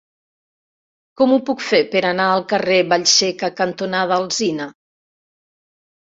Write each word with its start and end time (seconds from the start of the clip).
Com 1.19 1.33
ho 1.33 1.35
puc 1.49 1.59
fer 1.65 1.81
per 1.95 1.99
anar 2.11 2.25
al 2.37 2.41
carrer 2.53 2.77
Vallseca 2.93 3.49
cantonada 3.59 4.17
Alzina? 4.23 4.67